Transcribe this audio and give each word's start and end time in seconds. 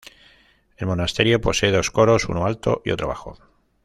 El 0.77 0.87
monasterio 0.87 1.41
posee 1.41 1.71
dos 1.71 1.91
coros, 1.91 2.27
uno 2.27 2.47
alto 2.47 2.81
y 2.83 2.89
otro 2.89 3.07
bajo. 3.07 3.37